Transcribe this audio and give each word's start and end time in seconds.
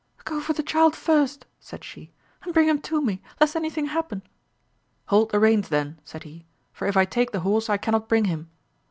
Go 0.25 0.41
for 0.41 0.53
the 0.53 0.63
child 0.63 0.95
first, 0.95 1.45
said 1.59 1.83
she, 1.83 2.11
and 2.41 2.55
bring 2.55 2.67
him 2.67 2.81
to 2.81 3.01
me, 3.03 3.21
lest 3.39 3.55
any 3.55 3.69
thing 3.69 3.85
happen. 3.85 4.23
Hold 5.09 5.29
the 5.29 5.39
reins, 5.39 5.69
then, 5.69 5.99
said 6.03 6.23
he, 6.23 6.47
for 6.73 6.87
if 6.87 6.97
I 6.97 7.05
take 7.05 7.29
the 7.29 7.41
horse 7.41 7.69
I 7.69 7.77
cannot 7.77 8.09
bring 8.09 8.25
him. 8.25 8.49